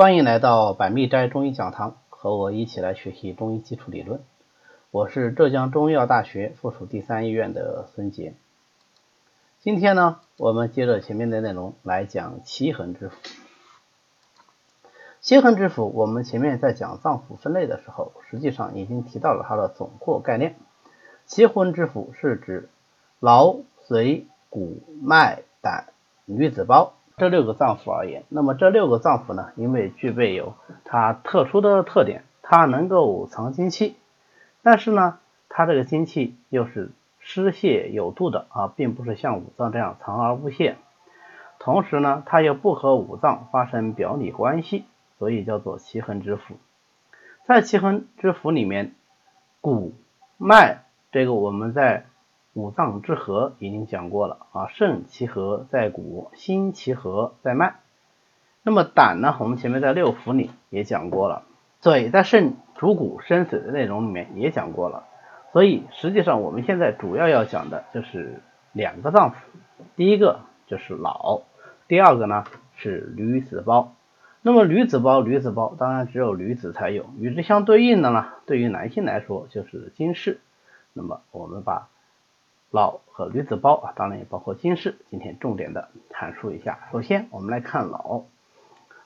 [0.00, 4.22] 欢迎来到百密斋中医讲堂，和我一起来学习中医基础理论。
[4.90, 8.32] 我是浙江中医药大学附属第三医院的孙杰。
[9.58, 13.12] 今天呢，我们接着前面的内容来讲奇恒之腑。
[15.20, 20.56] 奇恒之腑，我们前面在讲脏腑分类的时候，实际上已经提到了它的总括概念。
[21.26, 22.70] 奇恒之腑是指
[23.18, 23.56] 劳、
[23.86, 25.92] 髓、骨、脉、胆、
[26.24, 26.94] 女子胞。
[27.20, 30.54] 这六个脏腑而言，那么这六个脏腑呢，因为具备有
[30.86, 33.96] 它特殊的特点，它能够藏精气，
[34.62, 35.18] 但是呢，
[35.50, 40.76] 它这个精气又是失泄有度的啊，并不是像五脏这样藏而不泄。
[41.58, 44.86] 同时呢，它又不和五脏发生表里关系，
[45.18, 46.54] 所以叫做奇恒之腑。
[47.44, 48.94] 在奇恒之腑里面，
[49.60, 49.92] 骨、
[50.38, 52.06] 脉这个我们在。
[52.52, 57.76] 五脏之和已经讲过了啊，肾其和在骨，心其和在脉。
[58.62, 59.36] 那么胆呢？
[59.40, 61.44] 我们前面在六腑里也讲过了。
[61.80, 65.04] 嘴在肾主骨生髓的内容里面也讲过了。
[65.52, 69.34] 所以实际上我们现在主要要讲的就是两个脏腑，
[69.96, 71.42] 第一个就是脑，
[71.88, 72.44] 第二个呢
[72.76, 73.94] 是女子胞。
[74.42, 80.40] 那么女子胞，女子胞当然只有女子才有，与之相对应的呢，对于男性来说就是精室。
[80.92, 81.88] 那么我们把
[82.72, 84.96] 脑和女子胞啊，当然也包括精室。
[85.10, 86.78] 今天重点的阐述一下。
[86.92, 88.24] 首先，我们来看脑。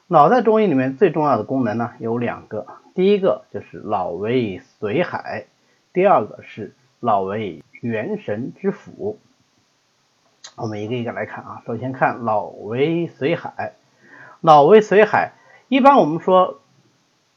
[0.06, 5.46] 脑在中医里面最重要的功能呢有两个，第一个就是脑为髓海，
[5.94, 9.18] 第二个是脑为元神之府。
[10.56, 11.62] 我们一个一个来看啊。
[11.66, 13.72] 首先看脑为髓海，
[14.40, 15.32] 脑为髓海，
[15.68, 16.60] 一般我们说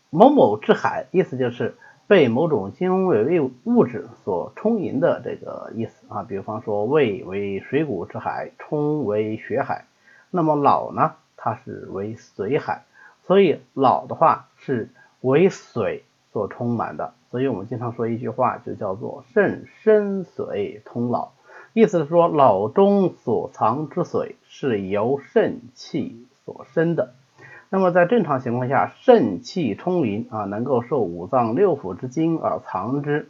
[0.09, 1.78] 某某之海，意思就是。
[2.08, 9.86] 被某种金融为物质所充盈的这个意思啊，比方说胃为水谷之海，冲为血海，
[10.31, 12.83] 那么脑呢，它是为髓海，
[13.25, 21.33] 所以脑的话是为水所充满的，所以我们经常说一句话，就叫做肾生髓通脑，
[21.74, 27.13] 意思是说脑中所藏之髓是由肾气所生的。
[27.69, 33.29] 那么在正常情况下，肾气充盈啊，能够受五脏六腑之精而藏之，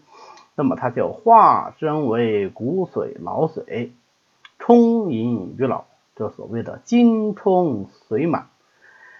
[0.56, 3.90] 那么它就化身为骨髓、脑髓，
[4.60, 8.48] 充盈于脑，这所谓的精充髓满。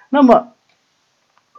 [0.10, 0.54] 那么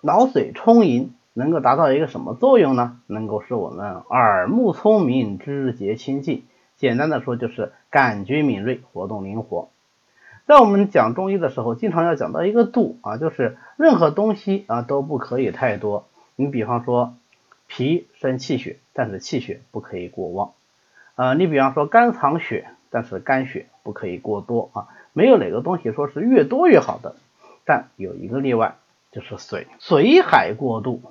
[0.03, 3.01] 脑髓充盈能够达到一个什么作用呢？
[3.09, 6.45] 能够使我们耳目聪明、知觉清净。
[6.77, 9.69] 简单的说，就是感觉敏锐、活动灵活。
[10.49, 16.09] 在我们讲中医的时候，经常要讲到一个度啊，就是任何东西啊都不可以太多。
[16.37, 17.13] 你比方说
[17.67, 20.53] 脾生气血，但是气血不可以过旺
[21.17, 21.35] 啊。
[21.35, 24.89] 你比方说肝藏血，但是肝血不可以过多啊。
[25.13, 27.17] 没有哪个东西说是越多越好的，
[27.67, 28.77] 但有一个例外，
[29.13, 31.03] 就是水，水海过度，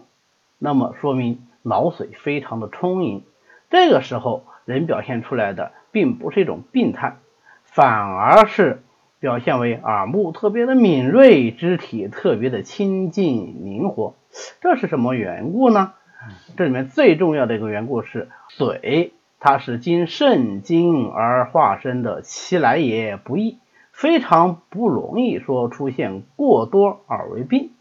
[0.57, 3.23] 那么说明脑髓非常的充盈。
[3.69, 7.17] 这个时候人表现出来的并不是一种病态，
[7.65, 8.81] 反而是。
[9.19, 14.13] 表现为耳目特别的敏锐，肢体特别的亲近灵活，
[14.61, 15.93] 这是什么缘故呢？
[16.55, 23.57] 这里面最重要的一个缘故是水，它是经肾经而化生的，其来也不易，
[23.91, 27.71] 非常不容易说出现过多耳为病，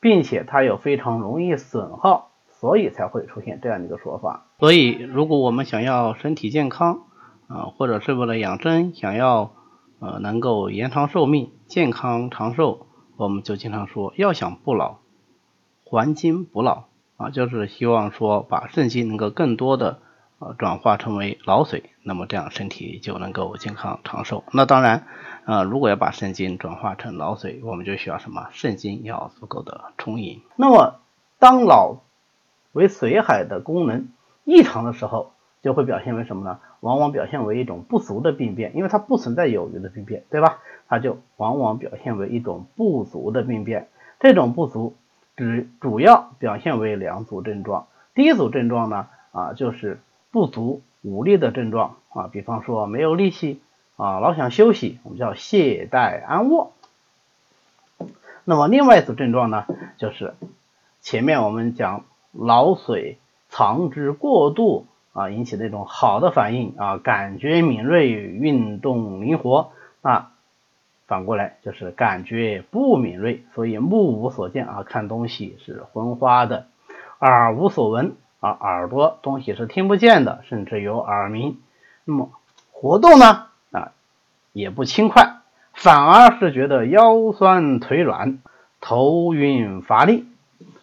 [0.00, 4.44] 并且它又非常容易损耗，所以才会出现这样的一个说法。
[4.58, 7.02] 所以，如果我们想要身体健康
[7.48, 9.52] 啊，或者是为了养生，想要
[10.02, 14.96] 呃，能够延长寿命、健康长寿，我们就经常说，要想不老，
[15.84, 20.00] 还精补脑啊，就是希望说把肾精能够更多的
[20.40, 24.42] 呃转化成为脑髓，那么这样身体就能够健康长寿。
[24.52, 25.06] 那当然，
[25.44, 28.48] 呃，如果要把肾精转化成脑髓，我们就需要什么？
[28.50, 30.42] 肾精要足够的充盈。
[30.56, 31.00] 那么，
[31.38, 32.02] 当脑
[32.72, 34.08] 为髓海的功能
[34.42, 35.30] 异常的时候，
[35.62, 36.58] 就会表现为什么呢？
[36.80, 40.58] 往往表现为一种不足的病变，因为它不存在有余的病变，对吧？
[40.88, 43.88] 它就往往表现为一种不足的病变。
[44.18, 44.96] 这种不足
[45.36, 47.86] 只主要表现为两组症状。
[48.14, 50.00] 第一组症状呢，啊，就是
[50.32, 53.60] 不足无力的症状啊，比方说没有力气
[53.96, 56.72] 啊，老想休息，我们叫懈怠安卧。
[58.44, 59.66] 那么另外一组症状呢，
[59.96, 60.34] 就是
[61.00, 63.14] 前面我们讲脑髓
[63.48, 64.86] 藏之过度。
[65.12, 69.72] 啊，引起那种好的反应啊，感觉敏锐，运动灵活。
[70.02, 70.28] 那
[71.06, 76.64] 反过来就是感觉不敏锐，所以目无所见啊，看东西是昏花的；
[77.20, 81.58] 耳无所闻啊，耳朵东西是听不见的，甚至有耳鸣。
[82.04, 82.30] 那么
[82.70, 83.92] 活动呢啊
[84.52, 85.36] 也不轻快，
[85.72, 88.38] 反而是觉得腰酸腿软。
[88.84, 90.26] 头晕乏力。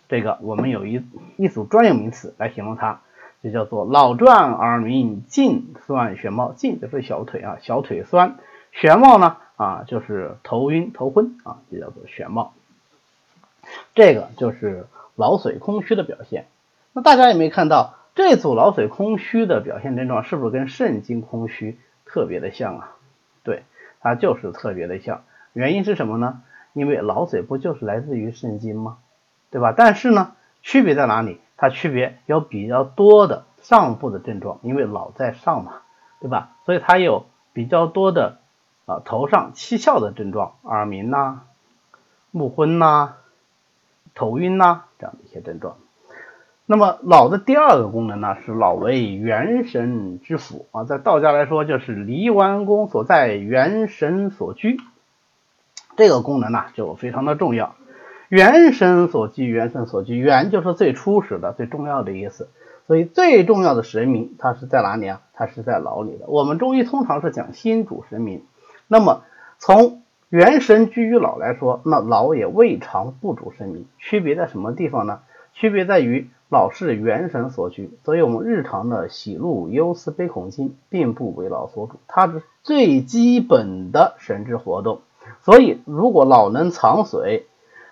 [0.07, 1.05] 这个我们有一
[1.35, 3.01] 一组专有名词来形容它，
[3.41, 6.53] 就叫做脑转耳鸣、颈酸眩冒。
[6.53, 8.37] 颈就是小腿啊，小腿酸；
[8.73, 12.53] 眩冒呢啊，就是头晕头昏啊，就叫做眩冒。
[13.93, 16.47] 这个就是脑髓空虚的表现。
[16.93, 22.95] 那大家有没有看到这组脑髓空虚的表现症状，是不是跟肾经空虚特别的像啊？
[23.43, 23.63] 对，
[24.01, 25.23] 它就是特别的像。
[25.53, 26.41] 原因是什么呢？
[26.73, 28.97] 因为脑髓不就是来自于肾经吗？
[29.51, 29.73] 对吧？
[29.75, 31.39] 但是呢，区别在哪里？
[31.61, 35.81] 它区别有比较多的上部的症状，因为脑在上嘛，
[36.21, 36.55] 对吧？
[36.65, 38.37] 所以它有比较多的
[38.85, 41.41] 啊头上七窍的症状，耳鸣呐、
[42.31, 43.15] 目昏呐、
[44.15, 45.75] 头晕呐这样的一些症状。
[46.65, 54.79] 那么脑的第二个功能呢，是脑为元神之府啊，在道家来说就是离丸宫所在，元神所居。
[55.97, 57.75] 这个功能呢就非常的重要。
[58.29, 62.47] 元神所居，元神所居，元就是最初始的、最重要的意思。
[62.85, 65.21] 所以最重要的神明，它是在哪里啊？
[65.33, 66.25] 它是在脑里的。
[66.27, 68.43] 我们中医通常是讲心主神明。
[68.87, 69.23] 那么
[69.57, 73.85] 从元神居于脑来说，那脑也未尝不主神明。
[73.97, 75.19] 区别在什么地方呢？
[75.53, 85.01] 区别在于脑是元神所居，所以我们日常的喜怒忧思悲恐惊，并不为脑所主，它是最基本的神志活动。
[85.41, 87.45] 所以如果脑能藏水，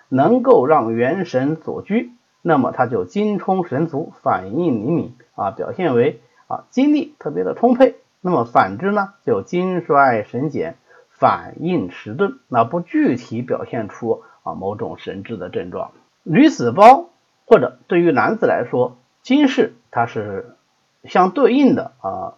[0.08, 2.12] 能够让元神所居，
[2.42, 7.96] 那么它就精充神足，反应灵敏啊，表现为啊精力特别的充沛。
[8.20, 10.76] 那么反之呢，就精衰神减，
[11.10, 15.92] 反应迟钝，那不具体表现出啊某种神志的症状。
[16.22, 17.10] 女子包
[17.46, 20.56] 或者对于男子来说，精室它是
[21.04, 22.34] 相对应的啊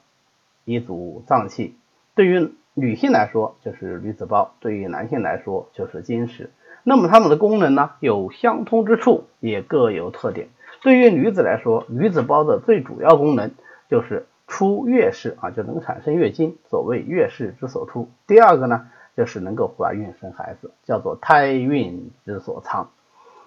[0.65, 1.77] 一组脏器，
[2.15, 6.51] 对于女性来说就是女子包，对于男性来说就是精室。
[6.83, 10.49] 那么它们的功能呢，有相通之处，也各有特点。
[10.83, 13.51] 对于女子来说，女子包的最主要功能
[13.91, 18.09] 就是出月事啊，就能产生月经，所谓月事之所出。
[18.27, 18.87] 第二个呢，
[19.17, 22.89] 就是能够怀孕生孩子，叫做胎孕之所藏。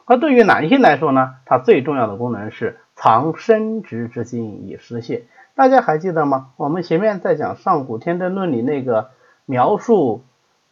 [0.05, 5.25] 而对于男性来说呢，它最重要的功能是藏生殖之精以失泄。
[5.55, 6.51] 大家还记得吗？
[6.55, 9.09] 我们前面在讲《上古天真论》里那个
[9.45, 10.23] 描述。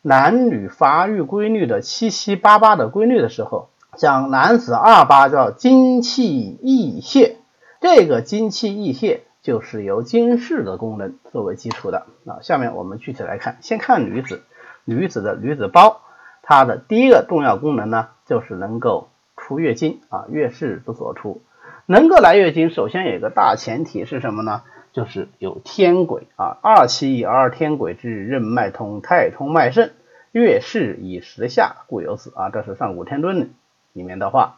[0.03, 7.37] 男女发育规律的七七八八的规律的时候，讲男子二八叫精气溢泄，
[7.79, 12.41] 这个精气溢泄就是由精室的功能作为基础的啊。
[12.41, 14.41] 下面我们具体来看，先看女子，
[14.85, 16.01] 女子的女子包，
[16.41, 21.43] 它的第一个重要功能呢，就是能够出月经啊，月事之所出，
[21.85, 24.63] 能够来月经，首先有一个大前提是什么呢？
[24.93, 29.91] 就是有天癸啊，二七而天癸之任脉通，太冲脉盛，
[30.33, 32.49] 月事以时下，故有此啊。
[32.49, 33.53] 这是上古天论
[33.93, 34.57] 里面的话。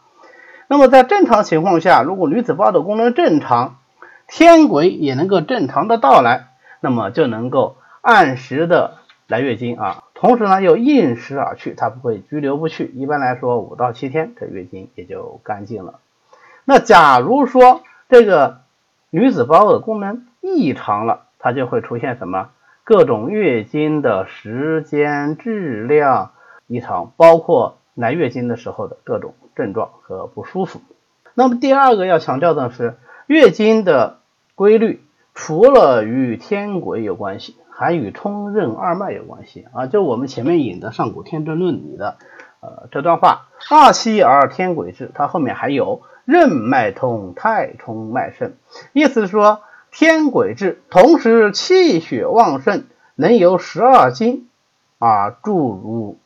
[0.66, 3.76] 那么在正常情况下，如果女子包的功能正常，
[4.26, 6.48] 天癸也能够正常的到来，
[6.80, 8.96] 那么就能够按时的
[9.28, 10.02] 来月经啊。
[10.14, 12.86] 同时呢，又应时而去，它不会拘留不去。
[12.86, 16.00] 一般来说，五到七天，这月经也就干净了。
[16.64, 18.63] 那假如说这个。
[19.14, 22.48] 女子包的功能异常了，它就会出现什么？
[22.82, 26.32] 各种月经的时间、质量
[26.66, 30.80] 异常，包括来月经的时候的各种症状和不舒服。
[31.32, 32.96] 那么第二个要强调的是，
[33.28, 34.18] 月经的
[34.56, 35.00] 规律
[35.32, 39.86] 除了与天癸有关系，还与冲任二脉有关系啊。
[39.86, 42.16] 就我们前面引的《上古天真论》里的
[42.58, 46.02] 呃这段话：“二七而天癸至”，它后面还有。
[46.24, 48.52] 任脉通，太冲脉盛，
[48.92, 54.48] 意思是说天癸至，同时气血旺盛，能由十二经
[54.98, 56.18] 啊注入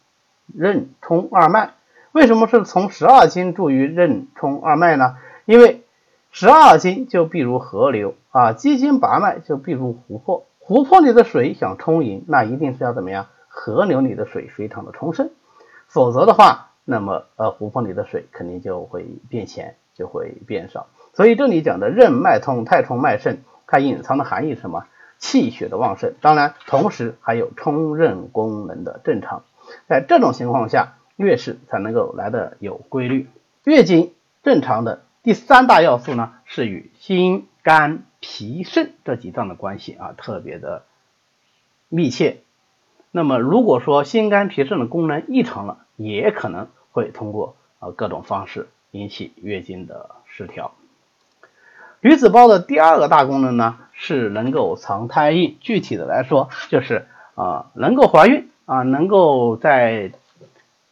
[0.54, 1.72] 任冲二脉。
[2.12, 5.16] 为什么是从十二经注于任冲二脉呢？
[5.44, 5.82] 因为
[6.30, 10.46] 十二经就譬如河流啊，七经八脉就譬如湖泊。
[10.58, 13.26] 湖泊里的水想充盈，那一定是要怎么样？
[13.48, 15.30] 河流里的水非常的充盛，
[15.86, 19.76] 否则的话，那么呃湖泊里的水肯定就会变浅。
[19.98, 24.86] 就会变少，所以这里讲的任脉通、太冲脉盛，它隐藏的含义是什么？
[25.18, 29.42] 气血的旺盛，当然同时还有冲任功能的正常。
[29.88, 33.28] 在这种情况下，月事才能够来的有规律。
[33.64, 34.12] 月经
[34.44, 40.84] 正常的第三大要素呢，是与心、肝、脾、肾这几脏的关系啊特别的
[41.88, 42.38] 密切。
[43.10, 48.68] 那么如果说心、肝、脾、肾的功能异常了，也可能会通过啊各种方式。
[48.90, 50.72] 引起月经的失调。
[52.00, 55.58] 女子包的第二个大功能呢，是能够藏胎印。
[55.60, 60.12] 具体的来说，就是啊，能够怀孕啊，能够在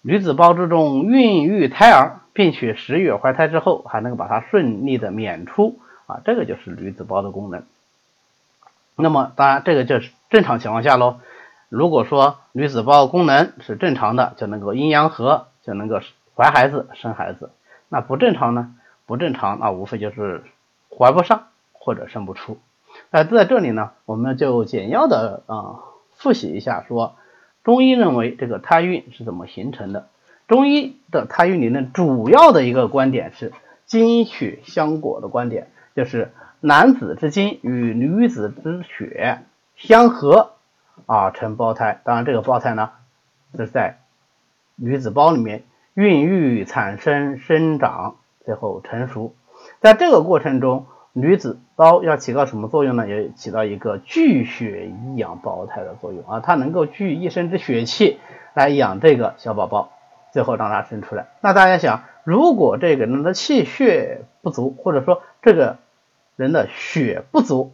[0.03, 7.63] 女子胞之中孕育胎儿，并且十月怀胎之后还能够把它顺利的娩出啊，这个就是女子胞的功能。
[8.97, 11.21] 那么当然这个就是正常情况下喽。
[11.69, 16.01] 如果说女子胞功能是正常的，就能够阴阳合，就能够
[16.35, 17.51] 怀孩子生孩子。
[17.97, 18.75] 那不正常呢？
[19.07, 20.45] 不正常，那无非就是
[20.91, 22.59] 怀不上或者生不出。
[23.09, 25.81] 那在这里呢，我们就简要的啊
[26.15, 27.17] 复习一下，说
[27.65, 30.09] 中医认为这个胎孕是怎么形成的。
[30.47, 33.55] 中医的胎孕理论主要的一个观点是
[33.87, 39.39] 精血相果的观点，就是男子之精与女子之血
[39.75, 40.51] 相合
[41.07, 42.03] 啊成胞胎。
[42.05, 42.91] 当然，这个胞胎呢
[43.57, 44.01] 是在
[44.75, 45.65] 女子胞里面
[45.97, 49.35] 孕育、产生、生长，最后成熟。
[49.81, 50.85] 在这个过程中，
[51.15, 53.09] 女子胞要起到什么作用呢？
[53.09, 58.19] 也起到一个聚血以养胞胎的作用啊，它能够聚一身之血气
[58.53, 59.91] 来养这个小宝宝，
[60.33, 61.29] 最后让它生出来。
[61.41, 65.79] 那大家想，如果这个人的气血不足，或者说这个
[66.37, 67.73] 人的血不足，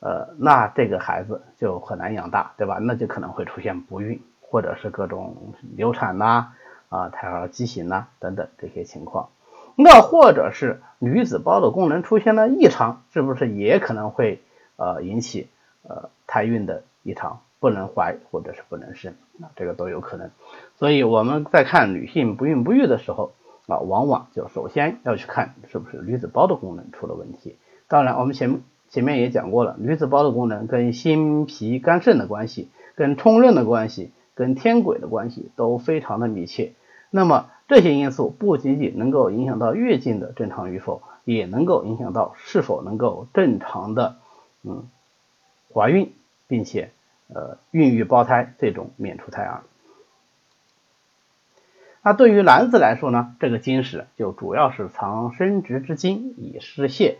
[0.00, 2.78] 呃，那这个孩子就很难养大，对吧？
[2.80, 5.36] 那就可能会出现不孕，或者是各种
[5.76, 6.54] 流产呐，
[6.92, 9.30] 啊胎儿畸形呐等等这些情况。
[9.74, 14.42] 那或者是女子胞的功能出现了异常，是不是也可能会
[14.76, 15.48] 呃引起
[15.82, 20.30] 呃胎孕的异常，不能怀或者是不能生啊，这个都有可能。
[20.76, 23.32] 所以我们在看女性不孕不育的时候
[23.66, 27.56] 啊，往往就首先要去看是不是女子胞的功能出了问题。
[27.88, 36.74] 当然，我们前前面也讲过了，女子胞的功能跟心脾肝肾的关系、跟冲任的关系、跟天癸的关系都非常的密切。
[37.14, 44.16] 那么这些因素不仅仅能够影响到月经的正常与否，也能够影响到是否能够正常的
[44.62, 44.88] 嗯
[45.72, 46.14] 怀孕，
[46.48, 46.90] 并且
[47.28, 49.62] 呃孕育胞胎，最终娩出胎儿。
[52.02, 57.18] 那对于男子来说呢，这个精石就主要是藏生殖之精以施泄。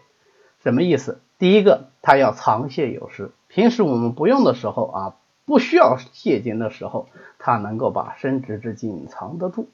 [0.62, 1.20] 什么意思？
[1.38, 3.30] 第一个，它要藏泄有施。
[3.49, 7.08] 平时我们不用的时候啊，不需要泄精的时候，
[7.38, 9.68] 它能够把生殖之精藏得住。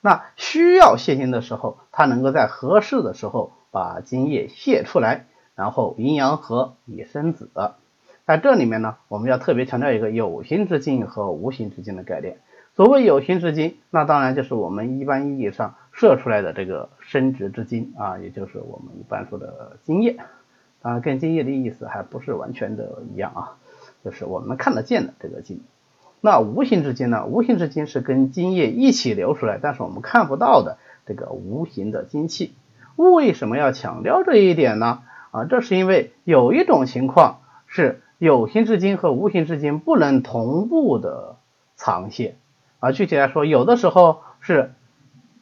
[0.00, 7.50] 那需要泄精的时候，它能够在合适的时候把精液泄出来，然后阴阳合以生子。
[8.24, 12.38] 在这里面呢，我们要特别强调一个有形之精和无形之精的概念。
[12.76, 20.18] 所谓有形之精，那当然就是我们一般意义上射出来的这个生殖之精啊，也就是我们一般说的精液
[20.82, 23.56] 啊，跟精液的意思还不是完全的一样啊，
[24.04, 25.60] 就是我们看得见的这个精。
[26.20, 27.26] 那无形之精呢？
[27.26, 32.54] 无形之精是跟精液一起流出来，但是我们看不到的这个无形的精气。
[32.96, 35.02] 为什么要强调这一点呢？
[35.30, 41.36] 啊，这是因为有一种情况是有形之精和无形之精不能同步的
[41.76, 42.34] 藏泄
[42.80, 42.90] 啊。
[42.90, 44.72] 具体来说，有的时候是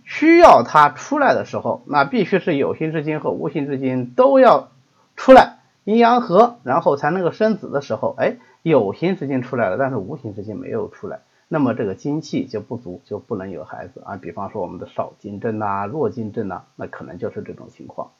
[0.04, 4.68] 需要它出来的时候，那必须是有形之精和无形之精都要
[5.16, 8.36] 出来，阴阳合，然后才能够生子的时候，哎。
[8.68, 14.16] 有形之精出来了，但是无形之精没有出来，那么这个精气就不足，就不能有孩子啊。
[14.16, 18.10] 比方说我们的少精症呐、弱精症呐，那可能就是这种情况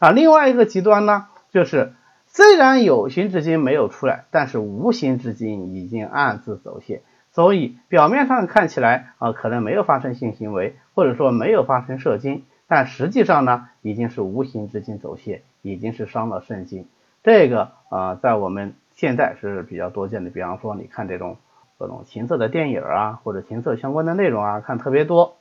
[0.00, 0.10] 啊。
[0.10, 1.92] 另外一个极端呢，就是
[2.26, 16.86] 虽然有形之精没有出来，但是无形之精已经暗自走泄，所以表面上看起来啊，可能没有发生性行为，或者说没有发生射精，但实际上呢，已经是无形之精走泄，已经是伤了肾经。
[17.22, 21.36] 这个啊，在我们现在是比较多见的，比方说你看这种
[21.78, 25.36] 各种情色的电影啊，或者情色相关的内容啊，看特别多。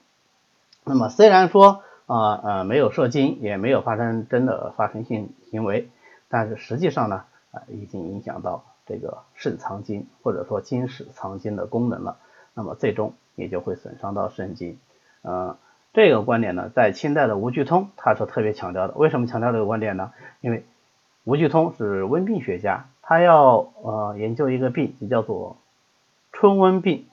[0.84, 5.89] 那么虽然说啊呃没有射精，也没有发生真的发生性行为，
[6.29, 12.17] 但是实际上呢啊已经影响到这个肾藏精或者说精室藏精的功能了。
[12.53, 14.79] 那么最终也就会损伤到肾经。
[15.22, 15.58] 呃，
[15.93, 18.96] 这个观点呢，在清代的吴鞠通他是特别强调的。
[18.96, 20.12] 为什么强调这个观点呢？
[20.41, 20.65] 因为
[21.24, 22.88] 吴鞠通是温病学家。
[23.01, 25.58] 他要呃研究一个病，就叫做
[26.31, 27.05] 春温病，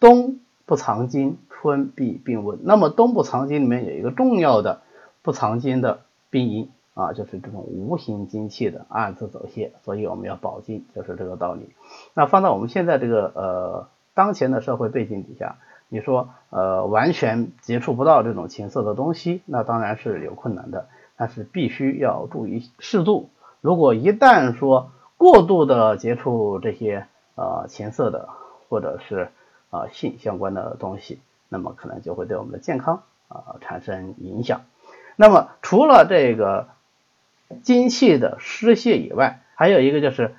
[0.00, 2.58] 冬不藏精，春必病温。
[2.62, 4.82] 那么冬不藏精里面有一个重要的
[5.22, 6.00] 不藏精的
[6.30, 11.68] 病因啊，就是这种无形精气的暗自走泄，所以我们要保精，就是这个道理。
[12.14, 15.56] 那放到我们现在这个呃当前的社会背景底下，
[15.88, 23.28] 你说呃完全接触不到这种情色的东西，那当然是有困难的，但是必须要注意适度。
[23.60, 28.28] 如果一旦说过度的接触这些呃情色的
[28.68, 29.30] 或者是
[29.70, 34.62] 啊性相关的东西，那么可能就会对我们的健康啊产生影响。
[35.16, 36.68] 那么除了这个
[37.62, 40.34] 精气的失泄以外，还有一个就是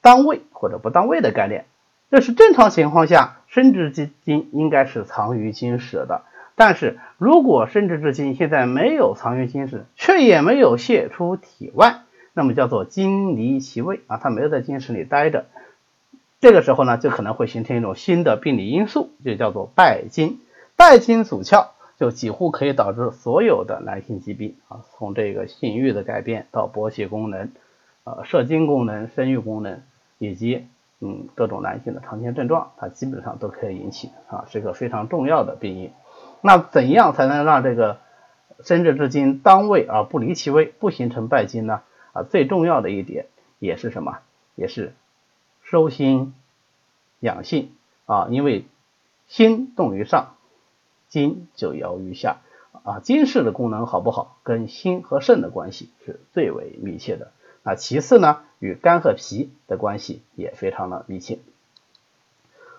[0.00, 1.66] 当位或者不当位的概念。
[2.10, 6.22] 这是正常情况下生殖之精应该是藏于精室的。
[6.54, 12.02] 但是如果生殖之精现在没有藏于精室，却也没有泄出体外，
[12.34, 15.46] 那么叫做精离其位啊，它没有在精室里待着。
[16.40, 20.40] 这个时候呢，就可能会形成一种新的病理因素，就叫做败精。
[20.76, 27.52] 败精阻窍，就几乎可以导致所有的男性疾病啊，从这个性欲的改变到勃起功能、
[28.02, 29.80] 呃射精功能、生育功能，
[30.18, 30.66] 以及
[31.00, 35.92] 嗯各种男性的常见症状，它基本上都可以引起啊，是个非常重要的病因。
[36.40, 38.00] 那怎样才能让这个
[38.64, 41.82] 生殖之精当位而不离其位，不形成败精呢？
[42.14, 43.26] 啊，最重要的一点
[43.58, 44.20] 也是什么？
[44.54, 44.94] 也是
[45.62, 46.32] 收心
[47.20, 47.72] 养性
[48.06, 48.64] 啊，因为
[49.26, 50.36] 心动于上，
[51.08, 52.38] 精就摇于下
[52.84, 53.00] 啊。
[53.00, 57.32] 精室的功能好不好，跟心和肾的关系是最为密切的。
[57.62, 61.40] 那其次呢，与肝和脾的关系也非常的密切。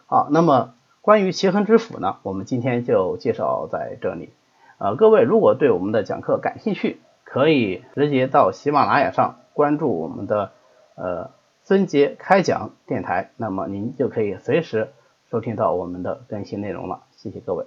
[0.08, 0.74] 好，那么。
[1.02, 4.30] 关于奇恒之府呢，我们今天就介绍在这里。
[4.80, 7.00] 呃，各位如果对我们的讲课感兴趣，
[7.36, 10.52] 可以直接到喜马拉雅上关注我们的
[10.96, 11.32] 呃
[11.64, 14.94] 孙杰开讲电台，那么您就可以随时
[15.30, 17.04] 收听到我们的更新内容了。
[17.18, 17.66] 谢谢各位。